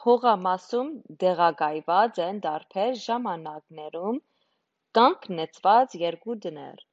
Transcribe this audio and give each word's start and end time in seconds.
Հողամասում 0.00 0.90
տեղակայված 1.24 2.20
են 2.26 2.44
տարբեր 2.48 3.00
ժամանակներում 3.06 4.20
կանգնեցված 5.02 6.02
երկու 6.08 6.40
տներ։ 6.48 6.88